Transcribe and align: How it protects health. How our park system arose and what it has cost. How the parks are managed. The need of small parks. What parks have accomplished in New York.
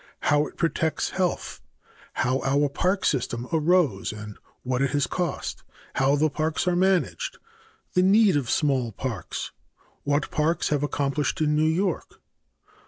How 0.21 0.47
it 0.47 0.57
protects 0.57 1.11
health. 1.11 1.61
How 2.13 2.41
our 2.43 2.69
park 2.69 3.05
system 3.05 3.47
arose 3.53 4.11
and 4.11 4.35
what 4.63 4.81
it 4.81 4.89
has 4.93 5.05
cost. 5.05 5.61
How 5.93 6.15
the 6.15 6.27
parks 6.27 6.67
are 6.67 6.75
managed. 6.75 7.37
The 7.93 8.01
need 8.01 8.35
of 8.35 8.49
small 8.49 8.91
parks. 8.91 9.51
What 10.03 10.31
parks 10.31 10.69
have 10.69 10.81
accomplished 10.81 11.39
in 11.39 11.55
New 11.55 11.69
York. 11.69 12.19